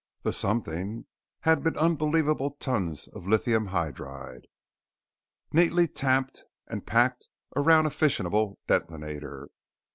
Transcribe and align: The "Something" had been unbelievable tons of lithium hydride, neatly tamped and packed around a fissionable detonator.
The 0.23 0.33
"Something" 0.33 1.05
had 1.41 1.61
been 1.61 1.77
unbelievable 1.77 2.55
tons 2.59 3.07
of 3.09 3.27
lithium 3.27 3.67
hydride, 3.67 4.47
neatly 5.53 5.87
tamped 5.87 6.43
and 6.65 6.87
packed 6.87 7.29
around 7.55 7.85
a 7.85 7.91
fissionable 7.91 8.57
detonator. 8.65 9.49